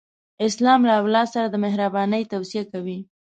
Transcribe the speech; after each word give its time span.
اسلام 0.47 0.79
له 0.89 0.93
اولاد 1.01 1.27
سره 1.35 1.47
د 1.49 1.55
مهرباني 1.65 2.21
توصیه 2.33 2.63
کوي. 2.71 2.99